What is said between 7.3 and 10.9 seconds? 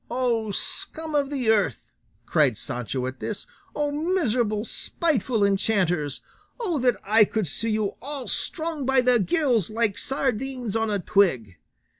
see you all strung by the gills, like sardines on